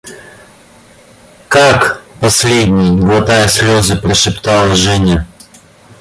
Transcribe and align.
–Как– 1.47 2.01
последний?– 2.21 2.99
глотая 2.99 3.47
слезы, 3.47 3.95
прошептала 3.95 4.73
Женя. 4.75 5.27